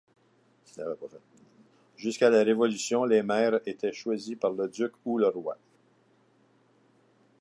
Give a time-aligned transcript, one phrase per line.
[1.95, 5.59] Jusqu'à la Révolution, les maires étaient choisis par le duc ou le roi.